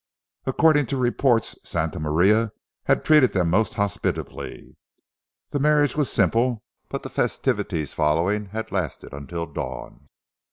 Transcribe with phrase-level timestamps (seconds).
[0.47, 2.53] According to reports, Santa Maria
[2.85, 4.75] had treated them most hospitably.
[5.51, 10.09] The marriage was simple, but the festivities following had lasted until dawn.